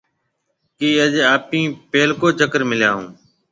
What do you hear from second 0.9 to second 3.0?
آج آپيَ پيلڪو چڪر مليا